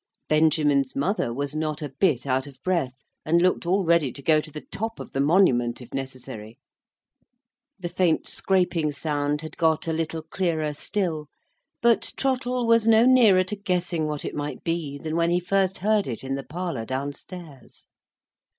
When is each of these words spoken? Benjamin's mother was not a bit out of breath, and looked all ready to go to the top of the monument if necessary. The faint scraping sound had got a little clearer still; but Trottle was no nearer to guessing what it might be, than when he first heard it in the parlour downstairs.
Benjamin's 0.29 0.95
mother 0.95 1.31
was 1.31 1.55
not 1.55 1.83
a 1.83 1.89
bit 1.99 2.25
out 2.25 2.47
of 2.47 2.57
breath, 2.63 3.05
and 3.23 3.39
looked 3.39 3.67
all 3.67 3.83
ready 3.85 4.11
to 4.13 4.23
go 4.23 4.41
to 4.41 4.49
the 4.49 4.65
top 4.71 4.99
of 4.99 5.11
the 5.11 5.19
monument 5.21 5.79
if 5.79 5.93
necessary. 5.93 6.57
The 7.77 7.87
faint 7.89 8.27
scraping 8.27 8.91
sound 8.93 9.41
had 9.41 9.57
got 9.57 9.87
a 9.87 9.93
little 9.93 10.23
clearer 10.23 10.73
still; 10.73 11.27
but 11.83 12.13
Trottle 12.17 12.65
was 12.65 12.87
no 12.87 13.05
nearer 13.05 13.43
to 13.43 13.55
guessing 13.55 14.07
what 14.07 14.25
it 14.25 14.33
might 14.33 14.63
be, 14.63 14.97
than 14.97 15.15
when 15.15 15.29
he 15.29 15.39
first 15.39 15.77
heard 15.85 16.07
it 16.07 16.23
in 16.23 16.33
the 16.33 16.41
parlour 16.43 16.83
downstairs. 16.87 17.85